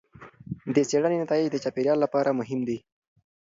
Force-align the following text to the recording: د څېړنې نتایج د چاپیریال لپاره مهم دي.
د 0.75 0.77
څېړنې 0.89 1.17
نتایج 1.23 1.47
د 1.51 1.57
چاپیریال 1.63 1.97
لپاره 2.05 2.37
مهم 2.39 2.59
دي. 2.67 2.77